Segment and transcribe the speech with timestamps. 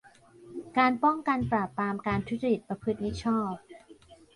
[0.77, 3.53] การป้องกันปราบปรามการทุจริต ประพฤติมิชอบ